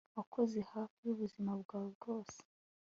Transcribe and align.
Wakoze 0.17 0.59
hafi 0.73 0.99
yubuzima 1.07 1.51
bwawe 1.61 1.89
bwose 1.97 2.39